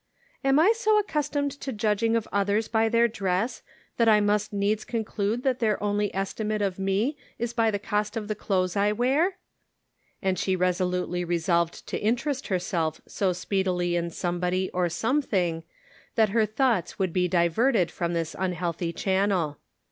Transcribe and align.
"Am 0.43 0.57
I 0.59 0.73
so 0.75 0.97
accustomed 0.97 1.51
to 1.51 1.71
judging 1.71 2.15
of 2.15 2.27
others 2.33 2.67
by 2.67 2.89
their 2.89 3.07
dress 3.07 3.61
that 3.97 4.09
I 4.09 4.19
must 4.19 4.51
needs 4.51 4.83
conclude 4.83 5.43
that 5.43 5.59
their 5.59 5.77
only 5.83 6.11
estimate 6.15 6.63
of 6.63 6.79
me 6.79 7.15
is 7.37 7.53
by 7.53 7.69
the 7.69 7.77
cost 7.77 8.17
of 8.17 8.27
the 8.27 8.33
clothes 8.33 8.75
I 8.75 8.93
wear?" 8.93 9.37
and 10.23 10.39
she 10.39 10.55
resolutely 10.55 11.23
resolved 11.23 11.85
to 11.85 11.99
interest 12.01 12.47
herself 12.47 12.99
so 13.07 13.31
speedily 13.31 13.95
in 13.95 14.09
somebody 14.09 14.71
or 14.71 14.89
something 14.89 15.61
that 16.15 16.29
her 16.29 16.47
thoughts 16.47 16.97
would 16.97 17.13
be 17.13 17.27
diverted 17.27 17.91
from 17.91 18.13
this 18.13 18.33
un 18.33 18.53
healthy 18.53 18.91
channel. 18.91 19.59